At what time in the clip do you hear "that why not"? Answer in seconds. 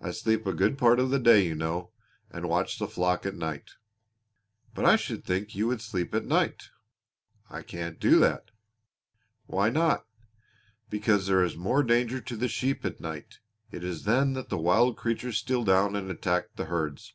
8.20-10.06